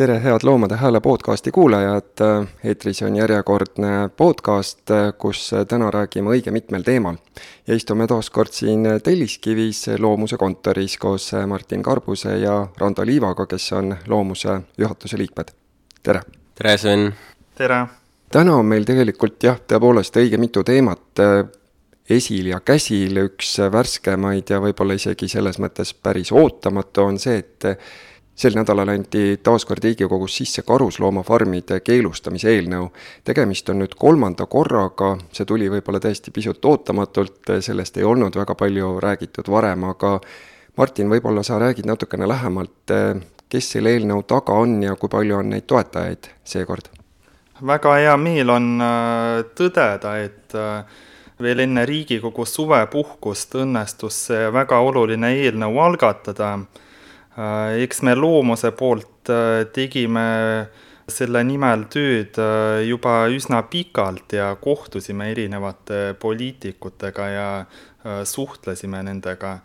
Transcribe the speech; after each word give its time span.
tere, 0.00 0.20
head 0.24 0.38
Loomade 0.42 0.76
Hääle 0.76 1.00
podcasti 1.00 1.50
kuulajad, 1.50 2.22
eetris 2.64 3.02
on 3.02 3.16
järjekordne 3.16 4.08
podcast, 4.16 4.88
kus 5.18 5.50
täna 5.68 5.90
räägime 5.92 6.32
õige 6.32 6.50
mitmel 6.50 6.82
teemal. 6.82 7.18
ja 7.66 7.76
istume 7.76 8.06
taas 8.06 8.30
kord 8.30 8.48
siin 8.56 8.88
Telliskivis 9.04 9.90
Loomuse 9.98 10.36
kontoris 10.40 10.96
koos 10.98 11.30
Martin 11.46 11.82
Karbuse 11.82 12.38
ja 12.38 12.66
Rando 12.78 13.04
Liivaga, 13.04 13.46
kes 13.46 13.72
on 13.72 13.96
Loomuse 14.08 14.60
juhatuse 14.78 15.18
liikmed. 15.18 15.52
tere! 16.02 16.22
tere, 16.54 16.76
Sven! 16.78 17.12
tere! 17.54 17.86
täna 18.32 18.56
on 18.56 18.66
meil 18.66 18.88
tegelikult 18.88 19.42
jah, 19.44 19.60
tõepoolest 19.60 20.16
õige 20.16 20.40
mitu 20.40 20.64
teemat 20.64 21.26
esil 22.10 22.54
ja 22.54 22.60
käsil, 22.60 23.26
üks 23.28 23.58
värskemaid 23.72 24.48
ja 24.48 24.64
võib-olla 24.64 24.96
isegi 24.96 25.28
selles 25.28 25.60
mõttes 25.60 25.92
päris 25.92 26.32
ootamatu 26.32 27.02
on 27.04 27.18
see, 27.18 27.44
et 27.44 27.76
sel 28.40 28.56
nädalal 28.56 28.88
anti 28.88 29.36
taas 29.44 29.66
kord 29.68 29.84
Riigikogus 29.84 30.36
sisse 30.40 30.62
karusloomafarmide 30.64 31.80
keelustamise 31.84 32.48
eelnõu. 32.54 32.88
tegemist 33.24 33.68
on 33.68 33.82
nüüd 33.82 33.96
kolmanda 33.98 34.46
korraga, 34.46 35.16
see 35.32 35.44
tuli 35.44 35.68
võib-olla 35.68 36.00
tõesti 36.00 36.32
pisut 36.32 36.64
ootamatult, 36.64 37.52
sellest 37.60 38.00
ei 38.00 38.04
olnud 38.04 38.36
väga 38.36 38.54
palju 38.54 38.94
räägitud 39.00 39.50
varem, 39.52 39.84
aga 39.92 40.20
Martin, 40.76 41.10
võib-olla 41.12 41.42
sa 41.44 41.58
räägid 41.60 41.84
natukene 41.86 42.28
lähemalt, 42.28 42.94
kes 43.50 43.70
selle 43.74 43.92
eelnõu 43.92 44.22
taga 44.22 44.56
on 44.56 44.82
ja 44.82 44.96
kui 44.96 45.12
palju 45.12 45.36
on 45.42 45.52
neid 45.52 45.68
toetajaid 45.68 46.32
seekord? 46.44 46.88
väga 47.60 47.94
hea 48.00 48.16
meel 48.16 48.50
on 48.50 48.68
äh, 48.80 49.42
tõdeda, 49.52 50.14
et 50.24 50.54
äh, 50.56 50.84
veel 51.44 51.60
enne 51.66 51.84
Riigikogu 51.84 52.46
suvepuhkust 52.48 53.58
õnnestus 53.60 54.26
see 54.30 54.46
väga 54.52 54.78
oluline 54.80 55.34
eelnõu 55.36 55.76
algatada 55.84 56.54
eks 57.80 58.02
me 58.02 58.14
loomuse 58.14 58.72
poolt 58.76 59.30
äh, 59.30 59.64
tegime 59.72 60.24
selle 61.10 61.42
nimel 61.46 61.86
tööd 61.90 62.38
äh, 62.38 62.80
juba 62.86 63.24
üsna 63.32 63.62
pikalt 63.70 64.34
ja 64.36 64.52
kohtusime 64.60 65.30
erinevate 65.32 66.14
poliitikutega 66.20 67.28
ja 67.34 67.46
suhtlesime 68.24 69.02
nendega. 69.04 69.58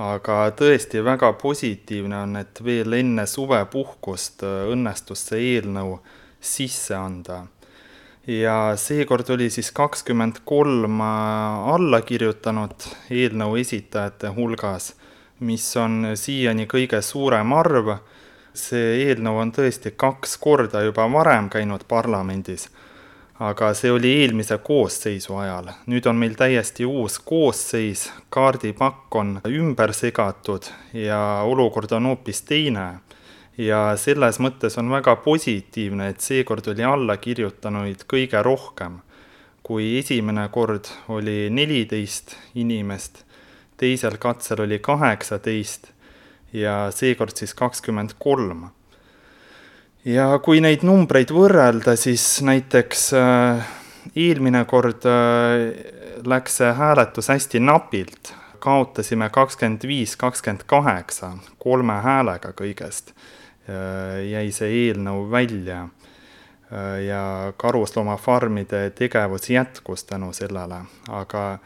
aga 0.00 0.34
tõesti 0.56 1.02
väga 1.04 1.32
positiivne 1.36 2.16
on, 2.16 2.36
et 2.38 2.60
veel 2.64 2.94
enne 2.94 3.26
suvepuhkust 3.26 4.44
õnnestus 4.46 5.24
see 5.28 5.56
eelnõu 5.56 5.98
sisse 6.40 6.94
anda. 6.94 7.46
ja 8.26 8.76
seekord 8.76 9.30
oli 9.34 9.50
siis 9.50 9.72
kakskümmend 9.72 10.40
kolm 10.44 11.00
allakirjutanut 11.02 12.88
eelnõu 13.10 13.58
esitajate 13.60 14.30
hulgas 14.38 14.94
mis 15.40 15.64
on 15.76 16.12
siiani 16.14 16.66
kõige 16.66 17.02
suurem 17.02 17.52
arv. 17.52 17.96
see 18.54 19.06
eelnõu 19.06 19.38
on 19.38 19.52
tõesti 19.54 19.92
kaks 19.96 20.36
korda 20.42 20.80
juba 20.82 21.04
varem 21.12 21.48
käinud 21.48 21.84
parlamendis, 21.88 22.68
aga 23.38 23.68
see 23.74 23.90
oli 23.90 24.10
eelmise 24.22 24.58
koosseisu 24.58 25.36
ajal. 25.36 25.70
nüüd 25.86 26.06
on 26.06 26.16
meil 26.16 26.34
täiesti 26.34 26.84
uus 26.84 27.18
koosseis, 27.18 28.12
kaardipakk 28.28 29.14
on 29.14 29.40
ümber 29.46 29.92
segatud 29.92 30.66
ja 30.92 31.42
olukord 31.46 31.92
on 31.92 32.06
hoopis 32.06 32.42
teine 32.42 33.00
ja 33.60 33.96
selles 33.96 34.38
mõttes 34.40 34.76
on 34.80 34.90
väga 34.90 35.16
positiivne, 35.24 36.10
et 36.10 36.20
seekord 36.20 36.66
oli 36.72 36.84
allakirjutanuid 36.84 38.04
kõige 38.08 38.42
rohkem. 38.42 39.00
kui 39.62 39.98
esimene 39.98 40.48
kord 40.50 40.88
oli 41.08 41.50
neliteist 41.50 42.32
inimest, 42.58 43.24
teisel 43.80 44.18
katsel 44.20 44.66
oli 44.66 44.78
kaheksateist 44.78 45.90
ja 46.52 46.90
seekord 46.94 47.36
siis 47.36 47.54
kakskümmend 47.54 48.16
kolm. 48.18 48.68
ja 50.04 50.38
kui 50.42 50.60
neid 50.64 50.84
numbreid 50.86 51.32
võrrelda, 51.34 51.96
siis 51.96 52.40
näiteks 52.42 53.10
äh, 53.14 53.72
eelmine 54.16 54.64
kord 54.64 55.04
äh, 55.08 55.70
läks 56.26 56.60
see 56.60 56.72
hääletus 56.76 57.28
hästi 57.28 57.60
napilt, 57.60 58.34
kaotasime 58.58 59.30
kakskümmend 59.32 59.86
viis, 59.88 60.16
kakskümmend 60.16 60.64
kaheksa, 60.66 61.34
kolme 61.58 62.00
häälega 62.04 62.54
kõigest 62.56 63.12
äh, 63.12 64.20
jäi 64.30 64.50
see 64.52 64.72
eelnõu 64.86 65.30
välja 65.30 65.88
ja 67.02 67.52
karusloomafarmide 67.58 68.92
tegevus 68.94 69.48
jätkus 69.50 70.04
tänu 70.06 70.28
sellele, 70.32 70.76
aga 71.10 71.58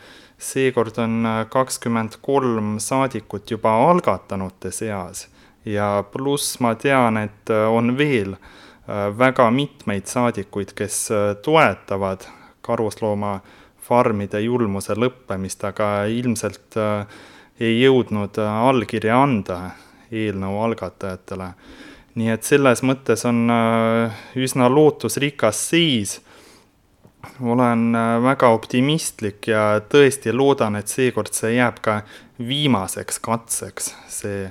seekord 0.45 0.99
on 0.99 1.27
äh, 1.27 1.47
kakskümmend 1.51 2.19
kolm 2.23 2.77
saadikut 2.79 3.51
juba 3.51 3.73
algatanute 3.89 4.71
seas 4.73 5.29
ja 5.65 6.05
pluss 6.13 6.59
ma 6.61 6.75
tean, 6.75 7.17
et 7.17 7.51
äh, 7.51 7.67
on 7.71 7.97
veel 7.99 8.35
äh, 8.37 9.09
väga 9.19 9.49
mitmeid 9.51 10.07
saadikuid, 10.11 10.75
kes 10.77 11.09
toetavad 11.45 12.27
karusloomafarmide 12.65 14.41
julmuse 14.45 14.97
lõppemist, 14.97 15.65
aga 15.69 15.89
ilmselt 16.09 16.79
ei 17.61 17.75
jõudnud 17.83 18.39
allkirja 18.41 19.19
anda 19.21 19.59
eelnõu 20.13 20.63
algatajatele. 20.65 21.51
nii 22.15 22.31
et 22.31 22.47
selles 22.47 22.81
mõttes 22.83 23.25
on 23.29 23.51
üsna 24.39 24.69
lootusrikas 24.71 25.61
seis 25.69 26.21
olen 27.41 27.95
äh, 27.95 28.23
väga 28.23 28.49
optimistlik 28.55 29.49
ja 29.49 29.81
tõesti 29.81 30.33
loodan, 30.33 30.77
et 30.77 30.89
seekord 30.89 31.33
see 31.35 31.57
jääb 31.57 31.81
ka 31.85 32.01
viimaseks 32.39 33.21
katseks, 33.25 33.93
see 34.09 34.51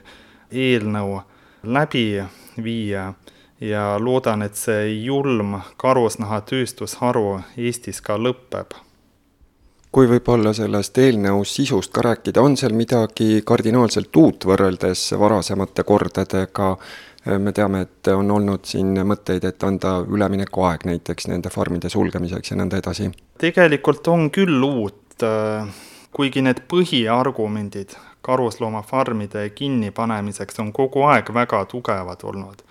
eelnõu 0.51 1.21
läbi 1.63 2.23
viia 2.63 3.13
ja 3.63 3.83
loodan, 3.99 4.41
et 4.41 4.55
see 4.59 4.89
julm 5.03 5.59
karusnahatööstusharu 5.77 7.41
Eestis 7.57 8.01
ka 8.01 8.17
lõpeb. 8.19 8.75
Kui 9.93 10.07
võib-olla 10.09 10.53
sellest 10.57 10.97
eelnõu 10.97 11.43
sisust 11.45 11.93
ka 11.93 12.01
rääkida, 12.01 12.41
on 12.41 12.57
seal 12.57 12.73
midagi 12.73 13.43
kardinaalselt 13.45 14.15
uut 14.17 14.47
võrreldes 14.49 15.11
varasemate 15.21 15.85
kordadega, 15.85 16.69
me 17.39 17.53
teame, 17.55 17.83
et 17.85 18.09
on 18.11 18.31
olnud 18.35 18.65
siin 18.67 18.95
mõtteid, 19.07 19.45
et 19.47 19.63
anda 19.63 19.99
üleminekuaeg 20.01 20.87
näiteks 20.89 21.29
nende 21.29 21.51
farmide 21.53 21.91
sulgemiseks 21.93 22.51
ja 22.51 22.57
nõnda 22.59 22.81
edasi. 22.81 23.11
tegelikult 23.37 24.07
on 24.07 24.31
küll 24.33 24.65
uut, 24.65 25.23
kuigi 26.13 26.41
need 26.41 26.65
põhiargumendid 26.73 27.93
karusloomafarmide 28.23 29.49
kinnipanemiseks 29.49 30.59
on 30.59 30.73
kogu 30.73 31.05
aeg 31.11 31.29
väga 31.33 31.65
tugevad 31.69 32.23
olnud. 32.23 32.65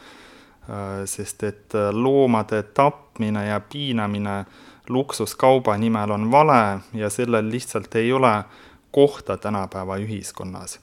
Sest 1.10 1.42
et 1.42 1.74
loomade 1.92 2.62
tapmine 2.74 3.46
ja 3.46 3.60
piinamine 3.60 4.44
luksuskauba 4.88 5.76
nimel 5.76 6.10
on 6.10 6.30
vale 6.30 6.80
ja 6.94 7.10
sellel 7.10 7.50
lihtsalt 7.50 7.94
ei 7.94 8.12
ole 8.12 8.44
kohta 8.90 9.36
tänapäeva 9.36 9.96
ühiskonnas 9.96 10.80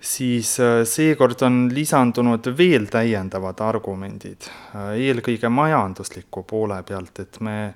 siis 0.00 0.60
äh, 0.60 0.84
seekord 0.84 1.42
on 1.42 1.68
lisandunud 1.74 2.50
veel 2.58 2.86
täiendavad 2.90 3.60
argumendid, 3.64 4.48
äh, 4.74 4.94
eelkõige 5.08 5.48
majandusliku 5.48 6.44
poole 6.48 6.82
pealt, 6.86 7.18
et 7.22 7.40
me 7.40 7.74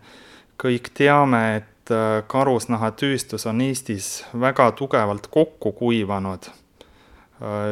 kõik 0.61 0.93
teame, 0.95 1.43
et 1.61 1.95
äh, 1.95 2.21
karusnahatööstus 2.31 3.47
on 3.51 3.61
Eestis 3.65 4.11
väga 4.33 4.71
tugevalt 4.73 5.31
kokku 5.31 5.73
kuivanud. 5.73 6.51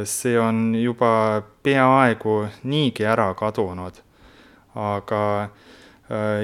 see 0.08 0.38
on 0.40 0.74
juba 0.74 1.42
peaaegu 1.62 2.46
niigi 2.64 3.04
ära 3.04 3.34
kadunud, 3.36 3.98
aga 4.74 5.50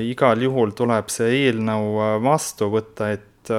igal 0.05 0.43
juhul 0.43 0.75
tuleb 0.76 1.08
see 1.08 1.46
eelnõu 1.46 2.20
vastu 2.22 2.69
võtta, 2.72 3.11
et 3.16 3.52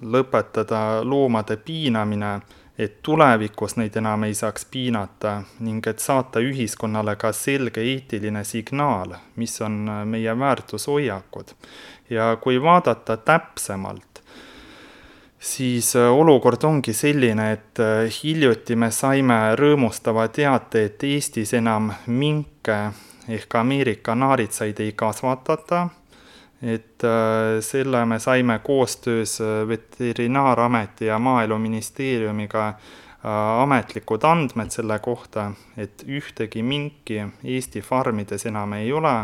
lõpetada 0.00 1.00
loomade 1.02 1.56
piinamine 1.56 2.38
et 2.80 3.02
tulevikus 3.02 3.76
neid 3.76 3.96
enam 4.00 4.24
ei 4.24 4.34
saaks 4.36 4.64
piinata 4.72 5.34
ning 5.66 5.84
et 5.90 6.00
saata 6.00 6.40
ühiskonnale 6.40 7.16
ka 7.20 7.32
selge 7.36 7.82
eetiline 7.84 8.40
signaal, 8.44 9.12
mis 9.36 9.60
on 9.60 9.82
meie 10.08 10.36
väärtushoiakud. 10.38 11.52
ja 12.10 12.36
kui 12.40 12.62
vaadata 12.62 13.16
täpsemalt, 13.16 14.22
siis 15.38 15.92
olukord 15.96 16.64
ongi 16.64 16.92
selline, 16.92 17.52
et 17.52 17.82
hiljuti 18.22 18.76
me 18.76 18.90
saime 18.90 19.38
rõõmustava 19.60 20.28
teate, 20.28 20.84
et 20.84 21.04
Eestis 21.04 21.54
enam 21.54 21.92
minke 22.06 22.80
ehk 23.30 23.54
Ameerika 23.54 24.14
naaritsaid 24.14 24.80
ei 24.80 24.92
kasvatata 24.92 25.88
et 26.62 27.04
äh, 27.04 27.60
selle 27.60 28.04
me 28.04 28.18
saime 28.18 28.58
koostöös 28.58 29.40
äh, 29.40 29.68
Veterinaar-ameti 29.68 31.06
ja 31.06 31.18
Maaeluministeeriumiga 31.18 32.68
äh, 32.68 33.62
ametlikud 33.62 34.24
andmed 34.24 34.70
selle 34.70 34.98
kohta, 34.98 35.50
et 35.76 36.04
ühtegi 36.06 36.62
minki 36.62 37.22
Eesti 37.44 37.80
farmides 37.80 38.46
enam 38.46 38.72
ei 38.72 38.92
ole. 38.92 39.14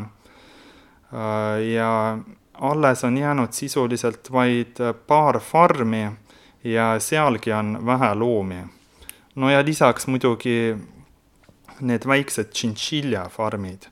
ja 1.72 2.18
alles 2.54 3.04
on 3.04 3.18
jäänud 3.18 3.52
sisuliselt 3.52 4.32
vaid 4.32 4.76
paar 5.06 5.38
farmi 5.40 6.10
ja 6.64 6.98
sealgi 6.98 7.52
on 7.52 7.78
vähe 7.86 8.14
loomi. 8.14 8.64
no 9.34 9.50
ja 9.50 9.64
lisaks 9.64 10.06
muidugi 10.06 10.76
need 11.80 12.06
väiksed 12.06 12.50
tšintšilja 12.50 13.28
farmid, 13.28 13.86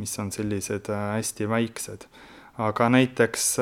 mis 0.00 0.16
on 0.18 0.32
sellised 0.32 0.88
hästi 0.88 1.48
väiksed. 1.48 2.08
aga 2.58 2.88
näiteks 2.88 3.56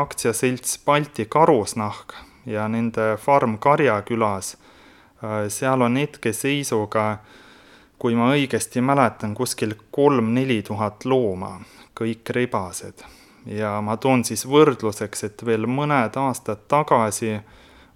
aktsiaselts 0.00 0.78
Balti 0.84 1.24
Karusnahk 1.24 2.12
ja 2.46 2.66
nende 2.68 3.16
farm 3.16 3.58
Karjakülas, 3.58 4.56
seal 5.48 5.80
on 5.80 5.96
hetkeseisuga, 5.96 7.06
kui 7.98 8.14
ma 8.18 8.32
õigesti 8.34 8.82
mäletan, 8.82 9.34
kuskil 9.34 9.74
kolm-neli 9.90 10.60
tuhat 10.66 11.04
looma, 11.04 11.54
kõik 11.96 12.34
rebased 12.34 13.04
ja 13.46 13.80
ma 13.80 13.96
toon 13.96 14.24
siis 14.24 14.44
võrdluseks, 14.46 15.24
et 15.26 15.44
veel 15.46 15.66
mõned 15.66 16.16
aastad 16.18 16.66
tagasi 16.68 17.36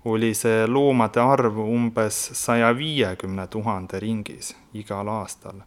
oli 0.06 0.32
see 0.34 0.66
loomade 0.66 1.20
arv 1.22 1.58
umbes 1.62 2.18
saja 2.38 2.70
viiekümne 2.76 3.46
tuhande 3.50 4.00
ringis 4.00 4.54
igal 4.74 5.08
aastal. 5.08 5.62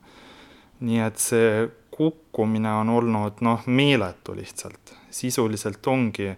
Nii 0.80 1.00
et 1.04 1.20
see 1.20 1.68
kukkumine 1.92 2.72
on 2.80 2.90
olnud 2.90 3.42
noh, 3.44 3.66
meeletu 3.68 4.36
lihtsalt, 4.38 4.94
sisuliselt 5.12 5.88
ongi 5.88 6.30
äh, 6.30 6.38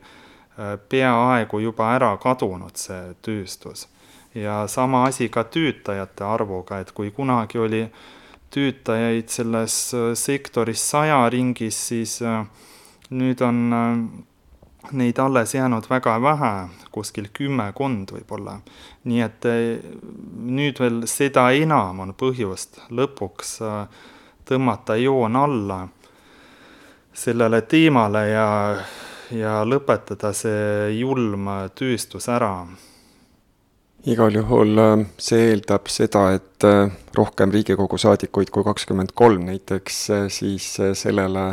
peaaegu 0.90 1.60
juba 1.62 1.92
ära 1.96 2.16
kadunud 2.18 2.76
see 2.76 3.14
tööstus. 3.22 3.88
ja 4.36 4.68
sama 4.68 5.04
asi 5.06 5.30
ka 5.30 5.44
töötajate 5.44 6.24
arvuga, 6.24 6.80
et 6.80 6.92
kui 6.92 7.12
kunagi 7.12 7.60
oli 7.60 7.84
töötajaid 8.50 9.30
selles 9.30 9.94
äh, 9.94 10.14
sektoris 10.16 10.90
saja 10.90 11.30
ringis, 11.30 11.88
siis 11.88 12.22
äh, 12.22 12.46
nüüd 13.12 13.42
on 13.46 13.58
neid 14.92 15.20
alles 15.20 15.54
jäänud 15.54 15.86
väga 15.90 16.16
vähe, 16.22 16.54
kuskil 16.92 17.28
kümmekond 17.34 18.12
võib-olla. 18.16 18.58
nii 19.04 19.22
et 19.22 19.46
nüüd 20.42 20.80
veel 20.80 21.04
seda 21.10 21.52
enam 21.52 22.00
on 22.00 22.16
põhjust 22.18 22.82
lõpuks 22.90 23.60
äh, 23.66 24.10
tõmmata 24.46 24.98
joon 25.02 25.36
alla 25.36 25.82
sellele 27.14 27.62
teemale 27.62 28.24
ja, 28.30 28.48
ja 29.36 29.60
lõpetada 29.68 30.32
see 30.34 30.92
julm 31.00 31.50
tööstus 31.76 32.30
ära 32.32 32.54
igal 34.10 34.34
juhul 34.34 34.80
see 35.22 35.52
eeldab 35.52 35.92
seda, 35.94 36.32
et 36.34 36.66
rohkem 37.14 37.52
Riigikogu 37.54 38.00
saadikuid 38.02 38.50
kui 38.50 38.66
kakskümmend 38.66 39.12
kolm 39.14 39.46
näiteks 39.52 40.00
siis 40.34 40.72
sellele 40.98 41.46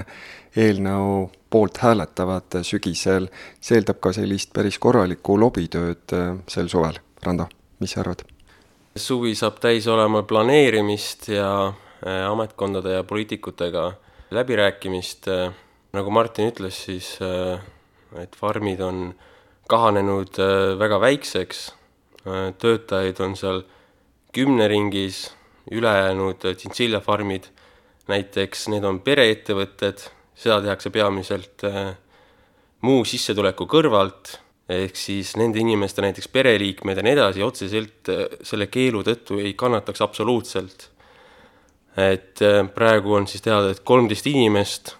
eelnõu 0.56 1.29
poolt 1.50 1.79
hääletavad 1.82 2.61
sügisel, 2.62 3.29
see 3.61 3.79
eeldab 3.79 4.00
ka 4.05 4.12
sellist 4.17 4.52
päris 4.56 4.79
korralikku 4.82 5.38
lobitööd 5.40 6.17
äh, 6.17 6.32
sel 6.49 6.69
suvel. 6.73 7.00
Rando, 7.25 7.49
mis 7.82 7.94
sa 7.96 8.05
arvad? 8.05 8.25
suvi 8.99 9.35
saab 9.38 9.61
täis 9.62 9.87
olema 9.87 10.25
planeerimist 10.26 11.29
ja 11.31 11.50
äh, 11.69 11.88
ametkondade 12.05 12.93
ja 12.99 13.05
poliitikutega 13.05 13.93
läbirääkimist. 14.31 15.29
Äh, 15.29 15.53
nagu 15.93 16.11
Martin 16.11 16.50
ütles, 16.53 16.85
siis 16.85 17.17
et 18.21 18.37
farmid 18.37 18.81
on 18.85 19.15
kahanenud 19.69 20.37
väga 20.81 20.99
väikseks, 21.00 21.62
töötajaid 22.61 23.21
on 23.25 23.37
seal 23.41 23.62
kümne 24.37 24.69
ringis, 24.69 25.31
ülejäänud 25.73 26.45
tšintšiljafarmid 26.45 27.49
näiteks, 28.09 28.69
need 28.73 28.85
on 28.89 29.00
pereettevõtted 29.05 30.05
seda 30.39 30.61
tehakse 30.65 30.91
peamiselt 30.95 31.65
äh, 31.67 31.95
muu 32.87 33.03
sissetuleku 33.09 33.67
kõrvalt, 33.71 34.37
ehk 34.69 34.99
siis 34.99 35.35
nende 35.41 35.61
inimeste 35.62 36.05
näiteks 36.05 36.31
pereliikmed 36.33 37.00
ja 37.00 37.05
nii 37.05 37.17
edasi 37.17 37.45
otseselt 37.45 38.12
äh, 38.12 38.25
selle 38.47 38.69
keelu 38.73 39.03
tõttu 39.06 39.41
ei 39.43 39.55
kannataks 39.59 40.05
absoluutselt. 40.05 40.89
Et 41.99 42.43
äh, 42.45 42.61
praegu 42.75 43.17
on 43.19 43.27
siis 43.31 43.45
teada, 43.45 43.73
et 43.73 43.83
kolmteist 43.87 44.29
inimest 44.31 44.95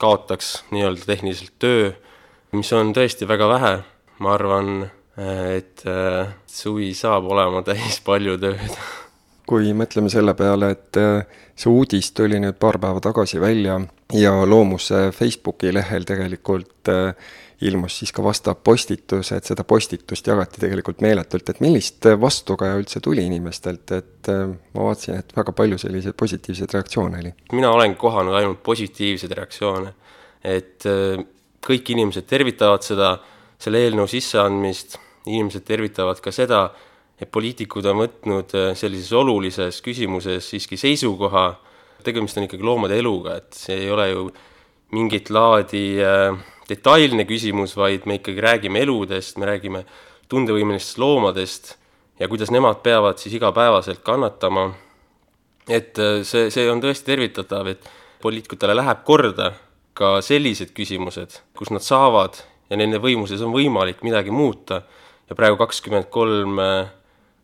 kaotaks 0.00 0.64
nii-öelda 0.74 1.06
tehniliselt 1.06 1.54
töö, 1.62 1.92
mis 2.54 2.72
on 2.76 2.92
tõesti 2.94 3.28
väga 3.30 3.48
vähe, 3.50 3.72
ma 4.22 4.34
arvan, 4.34 4.88
et 5.14 5.82
suvi 6.50 6.88
saab 6.98 7.28
olema 7.30 7.62
täis 7.68 8.00
palju 8.02 8.34
tööd. 8.42 8.78
Kui 9.46 9.70
mõtleme 9.76 10.10
selle 10.10 10.34
peale, 10.34 10.72
et 10.74 10.98
see 11.54 11.70
uudis 11.70 12.10
tuli 12.16 12.40
nüüd 12.42 12.58
paar 12.58 12.80
päeva 12.82 13.02
tagasi 13.04 13.38
välja 13.42 13.78
ja 14.12 14.32
Loomuse 14.46 15.10
Facebooki 15.14 15.72
lehel 15.74 16.06
tegelikult 16.08 16.90
äh, 16.90 17.14
ilmus 17.62 17.98
siis 18.00 18.12
ka 18.12 18.22
vastav 18.24 18.58
postitus, 18.66 19.30
et 19.32 19.46
seda 19.46 19.64
postitust 19.64 20.26
jagati 20.26 20.60
tegelikult 20.62 21.02
meeletult, 21.04 21.48
et 21.48 21.60
millist 21.64 22.08
vastukaja 22.20 22.78
üldse 22.80 23.00
tuli 23.04 23.24
inimestelt, 23.28 23.92
et 23.94 24.30
äh, 24.32 24.46
ma 24.74 24.88
vaatasin, 24.88 25.20
et 25.22 25.36
väga 25.36 25.54
palju 25.56 25.78
selliseid 25.80 26.16
positiivseid 26.18 26.74
reaktsioone 26.74 27.20
oli. 27.22 27.34
mina 27.52 27.70
olen 27.70 27.96
kohanud 27.96 28.34
ainult 28.34 28.62
positiivseid 28.62 29.36
reaktsioone, 29.38 29.94
et 30.44 30.88
äh, 30.90 31.22
kõik 31.64 31.94
inimesed 31.94 32.26
tervitavad 32.28 32.84
seda, 32.84 33.16
selle 33.58 33.84
eelnõu 33.86 34.08
sisseandmist, 34.10 34.98
inimesed 35.26 35.64
tervitavad 35.64 36.20
ka 36.20 36.32
seda, 36.34 36.66
et 37.20 37.30
poliitikud 37.30 37.86
on 37.86 38.02
võtnud 38.02 38.50
sellises 38.76 39.12
olulises 39.14 39.78
küsimuses 39.80 40.50
siiski 40.50 40.76
seisukoha 40.76 41.46
tegemist 42.04 42.38
on 42.38 42.46
ikkagi 42.48 42.66
loomade 42.66 42.98
eluga, 43.00 43.38
et 43.40 43.56
see 43.56 43.84
ei 43.86 43.92
ole 43.92 44.08
ju 44.10 44.26
mingit 44.94 45.30
laadi 45.34 45.84
äh, 46.04 46.36
detailne 46.68 47.26
küsimus, 47.28 47.76
vaid 47.76 48.06
me 48.08 48.18
ikkagi 48.20 48.40
räägime 48.44 48.82
eludest, 48.84 49.38
me 49.38 49.48
räägime 49.50 49.84
tundevõimelistest 50.32 50.98
loomadest 50.98 51.74
ja 52.20 52.28
kuidas 52.30 52.52
nemad 52.54 52.80
peavad 52.82 53.20
siis 53.20 53.36
igapäevaselt 53.36 54.02
kannatama. 54.06 54.72
et 55.68 55.98
äh, 55.98 56.22
see, 56.22 56.50
see 56.50 56.70
on 56.70 56.82
tõesti 56.82 57.06
tervitatav, 57.12 57.66
et 57.66 57.86
poliitikutele 58.22 58.74
läheb 58.76 59.04
korda 59.04 59.52
ka 59.94 60.20
sellised 60.22 60.74
küsimused, 60.76 61.40
kus 61.56 61.70
nad 61.70 61.82
saavad 61.84 62.36
ja 62.70 62.76
nende 62.76 62.98
võimuses 62.98 63.40
on 63.44 63.52
võimalik 63.52 64.02
midagi 64.02 64.30
muuta 64.30 64.82
ja 65.28 65.36
praegu 65.36 65.56
kakskümmend 65.56 66.10
kolm 66.12 66.58
äh, 66.60 66.92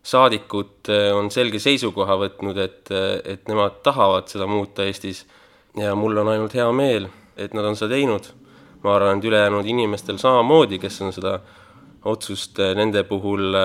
saadikud 0.02 0.88
eh, 0.88 1.10
on 1.16 1.30
selge 1.32 1.60
seisukoha 1.62 2.16
võtnud, 2.24 2.58
et, 2.60 2.92
et 3.24 3.48
nemad 3.50 3.80
tahavad 3.84 4.30
seda 4.32 4.48
muuta 4.50 4.86
Eestis 4.88 5.24
ja 5.78 5.94
mul 5.98 6.16
on 6.22 6.32
ainult 6.32 6.54
hea 6.56 6.68
meel, 6.72 7.08
et 7.36 7.54
nad 7.56 7.66
on 7.68 7.76
seda 7.78 7.94
teinud. 7.94 8.30
Ma 8.82 8.94
arvan, 8.96 9.18
et 9.18 9.24
ülejäänud 9.24 9.66
inimestel 9.66 10.18
samamoodi, 10.18 10.78
kes 10.78 11.00
on 11.02 11.12
seda 11.12 11.38
otsust 12.04 12.58
eh, 12.58 12.74
nende 12.74 13.04
puhul 13.04 13.56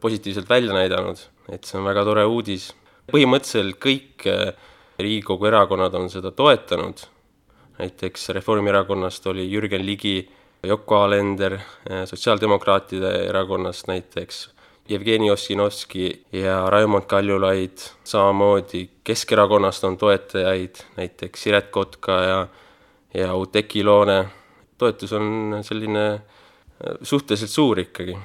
positiivselt 0.00 0.48
välja 0.48 0.74
näidanud, 0.74 1.18
et 1.52 1.64
see 1.64 1.78
on 1.80 1.88
väga 1.88 2.04
tore 2.04 2.24
uudis. 2.24 2.70
põhimõtteliselt 3.10 3.80
kõik 3.82 4.28
Riigikogu 5.00 5.48
erakonnad 5.48 5.94
on 5.94 6.10
seda 6.12 6.30
toetanud, 6.30 7.00
näiteks 7.78 8.28
Reformierakonnast 8.36 9.26
oli 9.26 9.48
Jürgen 9.50 9.82
Ligi, 9.86 10.30
Yoko 10.66 11.02
Alender, 11.02 11.58
Sotsiaaldemokraatide 12.04 13.12
erakonnast 13.28 13.88
näiteks 13.88 14.50
Jevgeni 14.90 15.30
Ossinovski 15.30 16.26
ja 16.32 16.70
Raimond 16.70 17.04
Kaljulaid, 17.06 17.78
samamoodi 18.04 18.88
Keskerakonnast 19.04 19.84
on 19.84 19.96
toetajaid, 19.96 20.74
näiteks 20.96 21.42
Siret 21.42 21.70
Kotka 21.70 22.12
ja, 22.12 22.46
ja 23.14 23.32
Oudekki 23.32 23.84
Loone. 23.84 24.28
Toetus 24.80 25.12
on 25.12 25.58
selline 25.62 26.04
äh, 26.12 26.20
suhteliselt 27.02 27.50
suur 27.50 27.80
ikkagi. 27.80 28.16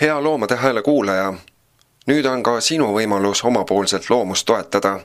hea 0.00 0.22
Loomade 0.22 0.56
Hääle 0.56 0.82
kuulaja, 0.82 1.34
nüüd 2.06 2.26
on 2.28 2.42
ka 2.44 2.58
sinu 2.60 2.90
võimalus 2.92 3.40
omapoolselt 3.44 4.10
loomust 4.10 4.46
toetada. 4.46 5.00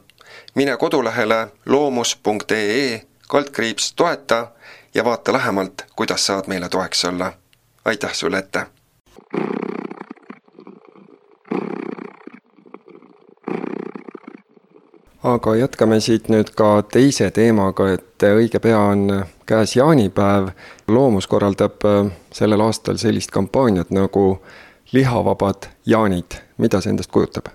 mine 0.56 0.78
kodulehele 0.78 1.48
loomus.ee 1.66 3.02
kaldkriips 3.28 3.94
toeta 3.94 4.48
ja 4.94 5.06
vaata 5.06 5.34
lähemalt, 5.34 5.86
kuidas 5.96 6.26
saad 6.26 6.48
meile 6.48 6.70
toeks 6.70 7.06
olla. 7.06 7.34
aitäh 7.86 8.14
sulle 8.14 8.38
ette! 8.38 8.66
Aga 15.24 15.56
jätkame 15.56 16.00
siit 16.00 16.30
nüüd 16.30 16.54
ka 16.58 16.82
teise 16.92 17.30
teemaga, 17.32 17.92
et 17.94 18.26
õige 18.26 18.60
pea 18.60 18.80
on 18.80 19.26
käes 19.46 19.76
jaanipäev. 19.76 20.50
loomus 20.88 21.28
korraldab 21.28 21.86
äh, 21.86 22.12
sellel 22.32 22.62
aastal 22.62 22.98
sellist 22.98 23.32
kampaaniat 23.32 23.92
nagu 23.92 24.42
lihavabad 24.92 25.70
jaanid. 25.86 26.42
mida 26.58 26.82
see 26.82 26.90
endast 26.90 27.12
kujutab? 27.12 27.48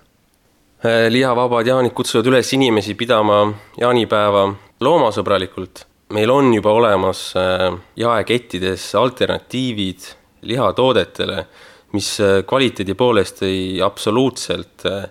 Äh, 0.85 1.09
lihavabad 1.09 1.67
jaanid 1.67 1.91
kutsuvad 1.91 2.27
üles 2.27 2.53
inimesi 2.53 2.95
pidama 2.95 3.53
jaanipäeva 3.77 4.53
loomasõbralikult 4.79 5.85
meil 6.13 6.29
on 6.31 6.53
juba 6.53 6.71
olemas 6.71 7.33
äh, 7.35 7.73
jaekettides 7.95 8.95
alternatiivid 8.95 10.13
lihatoodetele, 10.41 11.45
mis 11.91 12.17
kvaliteedi 12.47 12.93
poolest 12.95 13.41
ei 13.43 13.81
absoluutselt 13.81 14.85
äh, 14.85 15.09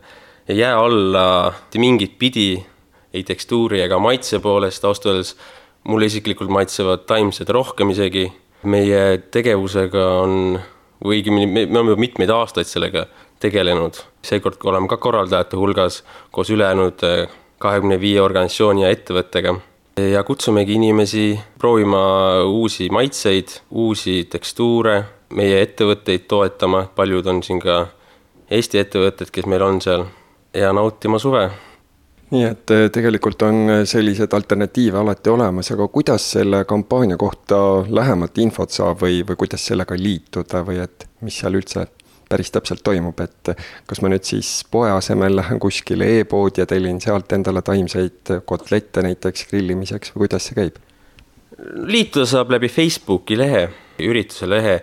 ei 0.48 0.58
jää 0.58 0.78
alla 0.78 1.52
mitte 1.52 1.78
mingit 1.78 2.18
pidi, 2.18 2.64
ei 3.14 3.22
tekstuuri 3.22 3.80
ega 3.80 3.98
maitse 3.98 4.38
poolest, 4.38 4.84
ausalt 4.84 5.06
öeldes 5.06 5.36
mulle 5.88 6.06
isiklikult 6.06 6.50
maitsevad 6.50 7.06
taimsed 7.06 7.48
rohkem 7.48 7.90
isegi. 7.90 8.32
meie 8.62 9.18
tegevusega 9.30 10.04
on 10.22 10.58
või 11.04 11.20
õigemini 11.20 11.46
me, 11.46 11.66
me 11.66 11.78
oleme 11.78 11.94
mitmeid 12.00 12.30
aastaid 12.30 12.66
sellega 12.66 13.06
tegelenud. 13.40 13.94
seekord 14.22 14.56
oleme 14.64 14.88
ka 14.88 14.96
korraldajate 14.96 15.56
hulgas 15.56 16.02
koos 16.30 16.50
ülejäänud 16.50 17.04
äh, 17.04 17.28
kahekümne 17.58 18.00
viie 18.00 18.20
organisatsiooni 18.20 18.82
ja 18.82 18.90
ettevõttega 18.90 19.54
ja 19.96 20.22
kutsumegi 20.24 20.72
inimesi 20.72 21.38
proovima 21.58 22.42
uusi 22.44 22.88
maitseid, 22.92 23.48
uusi 23.70 24.24
tekstuure, 24.30 25.02
meie 25.30 25.62
ettevõtteid 25.62 26.26
toetama, 26.28 26.86
paljud 26.94 27.26
on 27.26 27.42
siin 27.42 27.60
ka 27.60 27.86
Eesti 28.50 28.78
ettevõtted, 28.78 29.32
kes 29.34 29.46
meil 29.50 29.62
on 29.66 29.80
seal, 29.82 30.04
ja 30.56 30.72
nautima 30.72 31.18
suve 31.22 31.48
nii 32.30 32.46
et 32.48 32.72
eh, 32.75 32.86
tegelikult 32.92 33.42
on 33.46 33.60
eh, 33.70 33.82
selliseid 33.86 34.32
alternatiive 34.34 34.98
alati 34.98 35.30
olemas, 35.30 35.70
aga 35.75 35.86
kuidas 35.92 36.25
selle 36.36 36.64
kampaania 36.68 37.18
kohta 37.20 37.58
lähemalt 37.88 38.38
infot 38.42 38.75
saab 38.75 39.04
või, 39.04 39.20
või 39.28 39.38
kuidas 39.44 39.66
sellega 39.70 39.98
liituda 39.98 40.64
või 40.66 40.80
et 40.82 41.06
mis 41.26 41.38
seal 41.38 41.58
üldse 41.58 41.86
päris 42.26 42.50
täpselt 42.50 42.82
toimub, 42.82 43.20
et 43.22 43.52
kas 43.86 44.00
ma 44.02 44.10
nüüd 44.10 44.26
siis 44.26 44.64
poe 44.70 44.90
asemel 44.90 45.36
lähen 45.38 45.60
kuskile 45.62 46.08
e-poodi 46.18 46.64
ja 46.64 46.66
tellin 46.66 46.98
sealt 47.00 47.30
endale 47.36 47.62
taimseid 47.62 48.32
kotlette 48.50 49.04
näiteks 49.06 49.46
grillimiseks 49.52 50.10
või 50.14 50.26
kuidas 50.26 50.50
see 50.50 50.58
käib? 50.58 50.82
liituda 51.86 52.26
saab 52.28 52.50
läbi 52.52 52.68
Facebooki 52.68 53.38
lehe, 53.38 53.68
ürituse 54.02 54.48
lehe, 54.50 54.80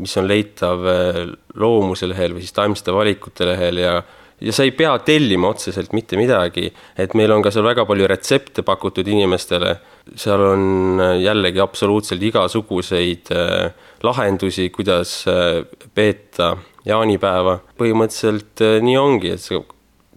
mis 0.00 0.16
on 0.16 0.24
leitav 0.26 0.88
eh, 0.88 1.20
loomuse 1.60 2.08
lehel 2.08 2.38
või 2.38 2.46
siis 2.46 2.56
taimsete 2.56 2.96
valikute 2.96 3.52
lehel 3.52 3.84
ja 3.84 3.98
ja 4.40 4.52
sa 4.52 4.64
ei 4.66 4.72
pea 4.76 4.92
tellima 5.04 5.48
otseselt 5.48 5.94
mitte 5.96 6.18
midagi, 6.20 6.68
et 6.98 7.14
meil 7.16 7.32
on 7.32 7.44
ka 7.44 7.52
seal 7.54 7.64
väga 7.66 7.86
palju 7.88 8.08
retsepte 8.10 8.64
pakutud 8.66 9.08
inimestele, 9.08 9.76
seal 10.18 10.42
on 10.50 11.00
äh, 11.00 11.14
jällegi 11.24 11.62
absoluutselt 11.62 12.22
igasuguseid 12.22 13.32
äh, 13.32 13.70
lahendusi, 14.04 14.68
kuidas 14.74 15.22
äh, 15.30 15.62
peeta 15.94 16.56
jaanipäeva. 16.86 17.60
põhimõtteliselt 17.78 18.62
nii 18.84 18.98
ongi, 19.00 19.32
et 19.34 19.42
sa 19.42 19.62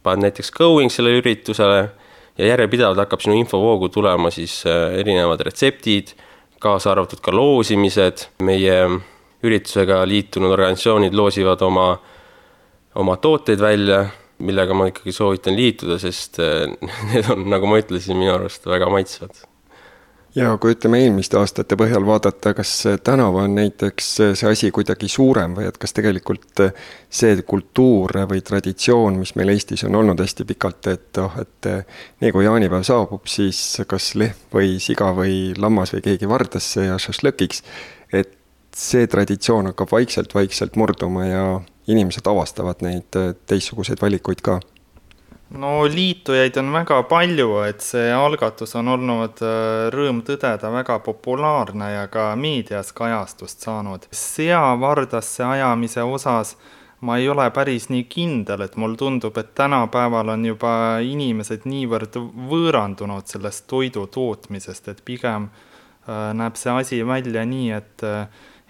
paned 0.04 0.28
näiteks 0.28 0.52
going 0.56 0.92
sellele 0.92 1.24
üritusele 1.24 1.80
ja 2.40 2.52
järjepidevalt 2.54 3.00
hakkab 3.02 3.24
sinu 3.24 3.40
infovoogu 3.40 3.90
tulema 3.92 4.30
siis 4.32 4.62
erinevad 4.68 5.42
retseptid, 5.48 6.14
kaasa 6.62 6.92
arvatud 6.94 7.24
ka 7.24 7.34
loosimised, 7.36 8.28
meie 8.46 8.78
üritusega 9.44 10.04
liitunud 10.08 10.52
organisatsioonid 10.52 11.16
loosivad 11.16 11.62
oma 11.66 11.90
oma 12.96 13.18
tooteid 13.22 13.62
välja, 13.62 14.06
millega 14.40 14.74
ma 14.74 14.90
ikkagi 14.90 15.14
soovitan 15.14 15.58
liituda, 15.60 16.00
sest 16.02 16.42
eh, 16.44 16.66
need 17.12 17.30
on, 17.32 17.46
nagu 17.52 17.70
ma 17.70 17.80
ütlesin, 17.82 18.18
minu 18.20 18.34
arust 18.38 18.68
väga 18.70 18.90
maitsvad. 18.94 19.46
Ja 20.38 20.52
kui 20.62 20.76
ütleme 20.76 21.00
eelmiste 21.02 21.40
aastate 21.40 21.74
põhjal 21.80 22.04
vaadata, 22.06 22.52
kas 22.54 22.72
tänavu 23.04 23.40
on 23.42 23.56
näiteks 23.58 24.10
see 24.38 24.50
asi 24.52 24.70
kuidagi 24.72 25.08
suurem 25.10 25.56
või 25.58 25.66
et 25.66 25.80
kas 25.82 25.96
tegelikult 25.98 26.62
see 27.10 27.40
kultuur 27.50 28.14
või 28.30 28.44
traditsioon, 28.46 29.18
mis 29.18 29.34
meil 29.40 29.50
Eestis 29.56 29.88
on 29.88 29.98
olnud 29.98 30.22
hästi 30.22 30.46
pikalt, 30.52 30.92
et 30.94 31.18
noh, 31.18 31.34
et 31.42 31.70
nii 32.22 32.34
kui 32.36 32.46
jaanipäev 32.46 32.86
saabub, 32.86 33.26
siis 33.26 33.82
kas 33.90 34.12
lehm 34.22 34.54
või 34.54 34.78
siga 34.84 35.10
või 35.18 35.56
lammas 35.58 35.96
või 35.98 36.06
keegi 36.12 36.30
vardasse 36.30 36.86
ja 36.92 37.02
šašlõkiks, 37.02 37.66
et 38.14 38.38
see 38.76 39.10
traditsioon 39.10 39.72
hakkab 39.72 39.98
vaikselt-vaikselt 39.98 40.78
murduma 40.78 41.26
ja 41.26 41.44
inimesed 41.90 42.28
avastavad 42.28 42.84
neid 42.86 43.18
äh, 43.18 43.34
teistsuguseid 43.50 44.02
valikuid 44.02 44.44
ka? 44.46 44.60
no 45.50 45.72
liitujaid 45.90 46.58
on 46.62 46.74
väga 46.74 47.00
palju, 47.10 47.48
et 47.66 47.82
see 47.82 48.12
algatus 48.14 48.76
on 48.78 48.92
olnud 48.94 49.42
äh, 49.42 49.88
rõõm 49.94 50.22
tõdeda 50.26 50.70
väga 50.74 51.00
populaarne 51.06 51.94
ja 51.96 52.04
ka 52.12 52.34
meedias 52.38 52.94
kajastust 52.94 53.66
saanud. 53.66 54.06
seavardasse 54.12 55.44
ajamise 55.44 56.06
osas 56.06 56.56
ma 57.02 57.18
ei 57.18 57.30
ole 57.30 57.48
päris 57.56 57.88
nii 57.90 58.04
kindel, 58.12 58.62
et 58.62 58.76
mulle 58.76 59.00
tundub, 59.00 59.38
et 59.38 59.56
tänapäeval 59.56 60.36
on 60.36 60.46
juba 60.46 60.74
inimesed 61.02 61.66
niivõrd 61.66 62.20
võõrandunud 62.52 63.26
sellest 63.26 63.66
toidu 63.72 64.06
tootmisest, 64.08 64.92
et 64.94 65.02
pigem 65.06 65.50
äh, 65.50 66.30
näeb 66.38 66.60
see 66.60 66.76
asi 66.76 67.02
välja 67.08 67.46
nii, 67.46 67.72
et 67.74 68.06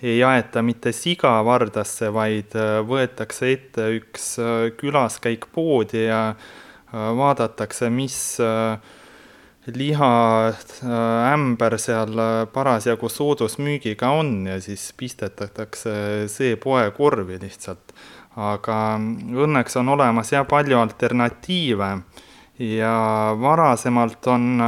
ei 0.01 0.23
aeta 0.23 0.61
mitte 0.63 0.91
siga 0.95 1.31
vardasse, 1.45 2.09
vaid 2.15 2.55
äh, 2.57 2.79
võetakse 2.87 3.51
ette 3.51 3.89
üks 3.97 4.31
äh, 4.39 4.69
külaskäik 4.79 5.49
poodi 5.55 6.05
ja 6.05 6.21
äh, 6.31 7.09
vaadatakse, 7.19 7.89
mis 7.91 8.39
lihaämber 9.69 11.75
seal 11.77 12.21
parasjagu 12.49 13.09
soodusmüügiga 13.11 14.09
on 14.17 14.47
ja 14.47 14.55
siis 14.63 14.87
pistetatakse 14.97 15.91
see 16.31 16.55
poekorvi 16.57 17.37
lihtsalt. 17.43 17.93
aga 18.39 18.77
õnneks 19.43 19.75
on 19.77 19.91
olemas 19.93 20.31
jah 20.31 20.47
palju 20.47 20.79
alternatiive 20.79 21.89
ja 22.65 22.95
varasemalt 23.41 24.27
on 24.31 24.63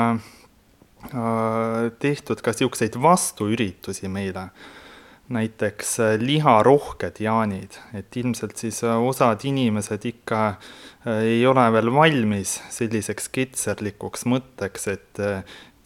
tehtud 2.04 2.44
ka 2.44 2.52
niisuguseid 2.52 3.00
vastuüritusi 3.02 4.12
meile 4.12 4.50
näiteks 5.32 6.00
äh, 6.00 6.16
liharohked 6.20 7.20
jaanid, 7.24 7.78
et 7.94 8.18
ilmselt 8.18 8.58
siis 8.60 8.84
äh, 8.84 8.98
osad 9.00 9.46
inimesed 9.48 10.06
ikka 10.06 10.42
äh, 10.48 11.22
ei 11.36 11.46
ole 11.48 11.66
veel 11.74 11.92
valmis 11.94 12.58
selliseks 12.70 13.30
ketserlikuks 13.34 14.28
mõtteks, 14.30 14.88
et 14.92 15.22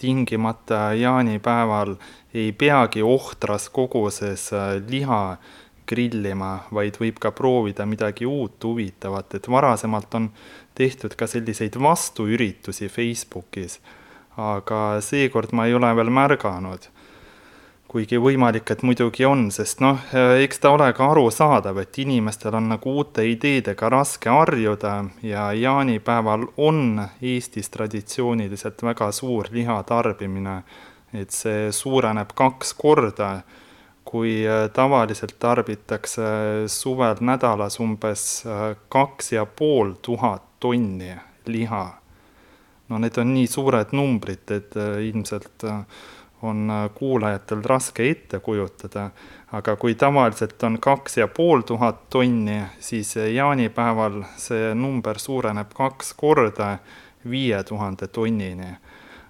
tingimata 0.01 0.89
jaanipäeval 0.97 1.95
ei 2.35 2.51
peagi 2.51 3.03
ohtras 3.05 3.69
koguses 3.73 4.49
liha 4.89 5.37
grillima, 5.87 6.65
vaid 6.73 6.97
võib 6.99 7.21
ka 7.21 7.31
proovida 7.31 7.85
midagi 7.87 8.25
uut, 8.27 8.57
huvitavat, 8.63 9.37
et 9.37 9.47
varasemalt 9.49 10.17
on 10.17 10.31
tehtud 10.75 11.15
ka 11.15 11.29
selliseid 11.29 11.77
vastuüritusi 11.79 12.89
Facebookis, 12.91 13.79
aga 14.41 14.99
seekord 15.05 15.53
ma 15.55 15.69
ei 15.69 15.77
ole 15.77 15.93
veel 15.95 16.11
märganud 16.11 16.89
kuigi 17.95 18.17
võimalik, 18.19 18.67
et 18.73 18.81
muidugi 18.83 19.23
on, 19.23 19.45
sest 19.55 19.79
noh, 19.79 20.01
eks 20.43 20.59
ta 20.59 20.73
ole 20.75 20.89
ka 20.97 21.05
arusaadav, 21.13 21.77
et 21.79 21.95
inimestel 22.03 22.57
on 22.57 22.65
nagu 22.73 22.95
uute 22.99 23.23
ideedega 23.23 23.87
raske 23.93 24.27
harjuda 24.27 24.97
ja 25.23 25.45
jaanipäeval 25.55 26.43
on 26.59 27.05
Eestis 27.23 27.71
traditsiooniliselt 27.71 28.83
väga 28.83 29.07
suur 29.15 29.47
lihatarbimine, 29.55 30.55
et 31.15 31.31
see 31.31 31.69
suureneb 31.71 32.33
kaks 32.35 32.73
korda, 32.75 33.29
kui 34.05 34.41
äh, 34.43 34.65
tavaliselt 34.75 35.37
tarbitakse 35.39 36.27
suvel 36.67 37.23
nädalas 37.23 37.79
umbes 37.79 38.25
äh, 38.43 38.73
kaks 38.91 39.31
ja 39.37 39.45
pool 39.47 39.95
tuhat 40.01 40.43
tonni 40.59 41.15
liha. 41.47 41.85
no 42.89 42.99
need 42.99 43.15
on 43.17 43.31
nii 43.33 43.47
suured 43.47 43.95
numbrid, 43.95 44.51
et 44.51 44.75
äh, 44.75 44.99
ilmselt 45.07 45.63
on 46.45 46.69
äh, 46.69 46.89
kuulajatel 46.95 47.63
raske 47.65 48.09
ette 48.09 48.39
kujutada, 48.39 49.09
aga 49.55 49.75
kui 49.79 49.95
tavaliselt 49.95 50.63
on 50.63 50.77
kaks 50.81 51.17
ja 51.17 51.27
pool 51.27 51.61
tuhat 51.67 52.07
tonni, 52.09 52.61
siis 52.79 53.15
jaanipäeval 53.15 54.21
see 54.37 54.73
number 54.75 55.19
suureneb 55.19 55.73
kaks 55.75 56.13
korda 56.17 56.77
viie 57.29 57.63
tuhande 57.63 58.07
tonnini. 58.07 58.75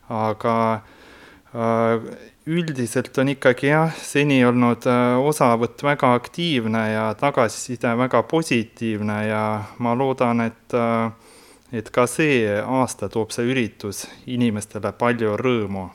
aga 0.10 0.56
äh, 0.74 2.02
üldiselt 2.46 3.18
on 3.18 3.30
ikkagi 3.34 3.72
jah, 3.72 3.94
seni 3.98 4.44
olnud 4.46 4.86
äh, 4.86 5.18
osavõtt 5.18 5.84
väga 5.84 6.14
aktiivne 6.14 6.84
ja 6.92 7.06
tagasiside 7.18 7.96
väga 7.98 8.24
positiivne 8.24 9.28
ja 9.28 9.46
ma 9.80 9.96
loodan, 9.96 10.42
et 10.42 10.80
et 11.74 11.90
ka 11.92 12.06
see 12.08 12.46
aasta 12.62 13.10
toob 13.10 13.34
see 13.34 13.48
üritus 13.50 14.06
inimestele 14.30 14.92
palju 15.00 15.34
rõõmu 15.42 15.90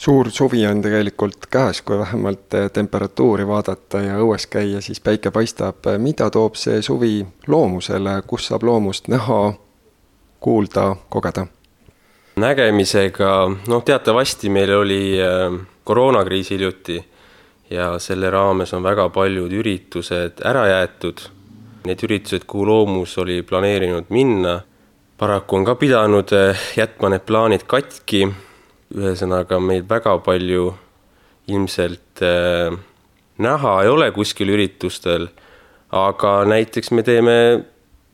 suur 0.00 0.30
suvi 0.30 0.66
on 0.66 0.80
tegelikult 0.82 1.46
käes, 1.52 1.82
kui 1.82 1.98
vähemalt 1.98 2.54
eh, 2.54 2.70
temperatuuri 2.72 3.44
vaadata 3.46 4.00
ja 4.00 4.16
õues 4.24 4.46
käia, 4.48 4.80
siis 4.80 5.00
päike 5.00 5.30
paistab. 5.30 5.84
mida 5.98 6.30
toob 6.30 6.56
see 6.56 6.82
suvi 6.82 7.26
loomusele, 7.46 8.22
kus 8.26 8.48
saab 8.48 8.64
loomust 8.64 9.08
näha, 9.08 9.52
kuulda, 10.40 10.96
kogeda? 11.08 11.46
nägemisega, 12.40 13.30
noh, 13.68 13.84
teatavasti 13.84 14.48
meil 14.48 14.72
oli 14.78 15.20
äh, 15.20 15.60
koroonakriis 15.84 16.50
hiljuti 16.50 16.96
ja 17.70 17.98
selle 17.98 18.30
raames 18.30 18.72
on 18.72 18.82
väga 18.82 19.08
paljud 19.08 19.52
üritused 19.52 20.40
ära 20.44 20.64
jäetud. 20.68 21.20
Need 21.84 22.02
üritused, 22.04 22.44
kuhu 22.46 22.66
loomus 22.66 23.18
oli 23.18 23.42
planeerinud 23.42 24.08
minna, 24.08 24.60
paraku 25.18 25.56
on 25.56 25.64
ka 25.64 25.74
pidanud 25.74 26.32
jätma 26.76 27.08
need 27.12 27.24
plaanid 27.28 27.68
katki 27.68 28.28
ühesõnaga 28.90 29.60
meil 29.62 29.84
väga 29.88 30.16
palju 30.24 30.70
ilmselt 31.50 32.22
äh, 32.26 32.74
näha 33.38 33.74
ei 33.84 33.90
ole 33.90 34.10
kuskil 34.14 34.50
üritustel, 34.54 35.28
aga 35.94 36.40
näiteks 36.50 36.90
me 36.94 37.04
teeme 37.06 37.36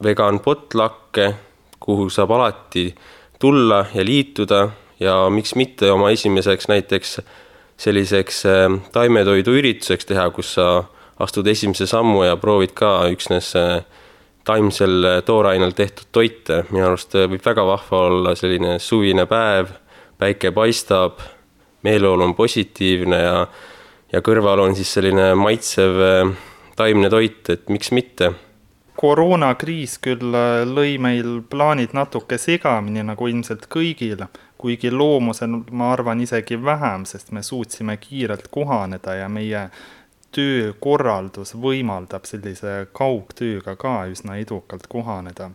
vegan 0.04 0.40
potlakke, 0.44 1.32
kuhu 1.80 2.08
saab 2.12 2.34
alati 2.36 2.90
tulla 3.40 3.84
ja 3.94 4.04
liituda 4.04 4.60
ja 5.00 5.16
miks 5.30 5.54
mitte 5.56 5.90
oma 5.92 6.10
esimeseks 6.12 6.68
näiteks 6.72 7.18
selliseks 7.80 8.44
äh, 8.48 8.68
taimetoidu 8.92 9.56
ürituseks 9.56 10.08
teha, 10.12 10.28
kus 10.30 10.54
sa 10.58 10.84
astud 11.20 11.46
esimese 11.48 11.88
sammu 11.88 12.26
ja 12.26 12.36
proovid 12.36 12.74
ka 12.76 13.06
üksnes 13.08 13.54
taimsel 14.46 15.22
toorainel 15.26 15.72
tehtud 15.72 16.10
toite, 16.12 16.60
minu 16.68 16.90
arust 16.90 17.16
võib 17.16 17.40
väga 17.42 17.64
vahva 17.66 18.02
olla 18.10 18.34
selline 18.36 18.76
suvine 18.78 19.24
päev, 19.26 19.72
päike 20.18 20.50
paistab, 20.50 21.20
meeleolu 21.82 22.24
on 22.24 22.34
positiivne 22.34 23.22
ja 23.22 23.46
ja 24.12 24.20
kõrval 24.22 24.62
on 24.62 24.74
siis 24.78 24.92
selline 24.94 25.34
maitsev 25.34 25.96
taimne 26.76 27.10
toit, 27.10 27.48
et 27.50 27.68
miks 27.68 27.90
mitte 27.90 28.30
koroonakriis 28.96 29.98
küll 30.04 30.34
äh, 30.36 30.62
lõi 30.68 30.96
meil 31.02 31.40
plaanid 31.50 31.94
natuke 31.96 32.38
segamini, 32.40 33.04
nagu 33.06 33.28
ilmselt 33.28 33.68
kõigil, 33.72 34.24
kuigi 34.60 34.90
loomusel 34.92 35.60
ma 35.70 35.92
arvan 35.92 36.22
isegi 36.24 36.58
vähem, 36.62 37.04
sest 37.08 37.32
me 37.36 37.44
suutsime 37.44 37.98
kiirelt 38.00 38.48
kohaneda 38.52 39.18
ja 39.20 39.28
meie 39.28 39.68
töökorraldus 40.36 41.54
võimaldab 41.60 42.26
sellise 42.28 42.86
kaugtööga 42.96 43.76
ka 43.80 43.98
üsna 44.12 44.40
edukalt 44.40 44.88
kohaneda. 44.92 45.50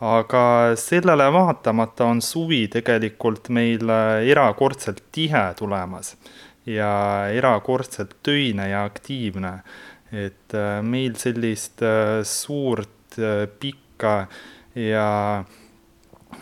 Aga 0.00 0.76
sellele 0.76 1.30
vaatamata 1.32 2.04
on 2.04 2.20
suvi 2.22 2.66
tegelikult 2.68 3.48
meil 3.48 3.88
erakordselt 4.28 5.00
tihe 5.12 5.44
tulemas 5.56 6.16
ja 6.66 7.26
erakordselt 7.32 8.16
töine 8.22 8.68
ja 8.68 8.84
aktiivne. 8.84 9.60
Et 10.12 10.54
äh, 10.54 10.82
meil 10.82 11.16
sellist 11.18 11.82
äh, 11.82 12.22
suurt, 12.24 13.18
äh, 13.18 13.46
pikka 13.60 14.26
ja 14.74 15.44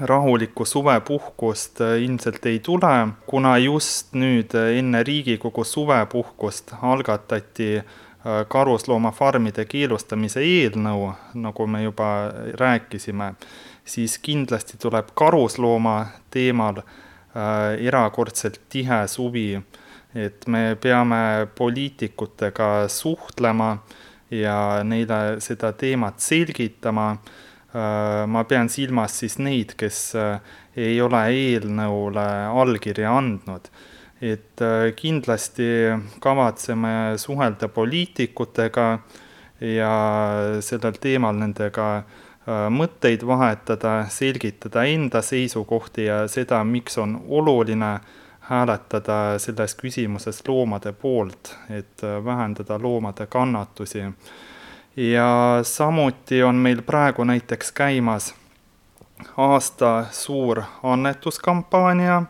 rahulikku 0.01 0.65
suvepuhkust 0.65 1.81
ilmselt 2.03 2.47
ei 2.47 2.59
tule, 2.59 2.93
kuna 3.27 3.57
just 3.63 4.13
nüüd 4.17 4.57
enne 4.59 5.05
Riigikogu 5.07 5.65
suvepuhkust 5.65 6.75
algatati 6.83 7.79
karusloomafarmide 8.49 9.67
keelustamise 9.69 10.41
eelnõu, 10.41 11.11
nagu 11.37 11.67
me 11.67 11.83
juba 11.83 12.09
rääkisime, 12.61 13.35
siis 13.85 14.19
kindlasti 14.19 14.79
tuleb 14.81 15.11
karuslooma 15.15 15.99
teemal 16.33 16.81
erakordselt 17.85 18.61
tihe 18.73 19.03
suvi 19.11 19.59
et 20.15 20.47
me 20.47 20.77
peame 20.81 21.47
poliitikutega 21.59 22.89
suhtlema 22.89 23.77
ja 24.31 24.59
neile 24.87 25.41
seda 25.43 25.73
teemat 25.73 26.23
selgitama. 26.23 27.11
Äh, 27.75 28.23
ma 28.31 28.45
pean 28.47 28.71
silmas 28.71 29.19
siis 29.19 29.41
neid, 29.43 29.75
kes 29.79 30.13
äh, 30.19 30.39
ei 30.79 31.01
ole 31.03 31.25
eelnõule 31.35 32.27
allkirja 32.63 33.17
andnud. 33.19 33.67
Et 34.25 34.63
äh, 34.63 34.91
kindlasti 34.97 35.69
kavatseme 36.21 37.15
suhelda 37.21 37.69
poliitikutega 37.69 38.87
ja 39.61 39.95
sellel 40.65 40.97
teemal 41.01 41.37
nendega 41.39 41.89
mõtteid 42.45 43.23
vahetada, 43.25 44.03
selgitada 44.13 44.83
enda 44.85 45.23
seisukohti 45.25 46.05
ja 46.11 46.19
seda, 46.29 46.59
miks 46.69 46.99
on 47.01 47.15
oluline 47.33 47.93
äh, 47.95 48.11
hääletada 48.45 49.39
selles 49.39 49.75
küsimuses 49.75 50.43
loomade 50.49 50.93
poolt, 50.93 51.57
et 51.71 52.05
äh, 52.05 52.25
vähendada 52.25 52.79
loomade 52.83 53.27
kannatusi. 53.27 54.05
ja 54.97 55.59
samuti 55.63 56.43
on 56.43 56.55
meil 56.55 56.83
praegu 56.83 57.25
näiteks 57.25 57.73
käimas 57.73 58.35
aasta 59.37 60.05
suur 60.11 60.63
annetuskampaania, 60.83 62.23